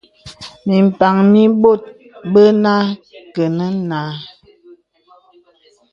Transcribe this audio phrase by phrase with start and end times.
[0.65, 1.81] Mì mpàŋ mì bɔ̀t
[2.33, 2.43] bə
[2.75, 3.99] akənâ.